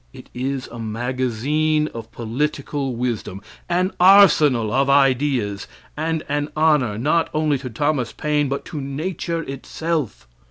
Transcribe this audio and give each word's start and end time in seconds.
It 0.13 0.31
is 0.33 0.67
a 0.71 0.79
magazine 0.79 1.87
of 1.93 2.11
political 2.11 2.95
wisdom, 2.95 3.39
an 3.69 3.91
arsenal 3.99 4.73
of 4.73 4.89
ideas, 4.89 5.67
and 5.95 6.23
an 6.27 6.49
honor 6.55 6.97
not 6.97 7.29
only 7.35 7.59
to 7.59 7.69
Thomas 7.69 8.11
Paine, 8.11 8.49
but 8.49 8.65
to 8.65 8.81
nature 8.81 9.43
itself. 9.43 10.27